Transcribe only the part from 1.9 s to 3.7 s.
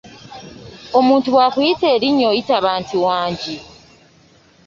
erinnya oyitaba nti "Wangi?